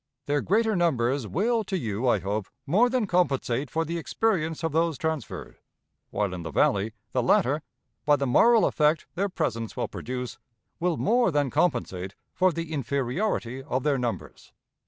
[0.25, 4.71] Their greater numbers will to you, I hope, more than compensate for the experience of
[4.71, 5.59] those transferred;
[6.09, 7.61] while, in the Valley, the latter,
[8.03, 10.39] by the moral effect their presence will produce,
[10.79, 14.51] will more than compensate for the inferiority of their numbers.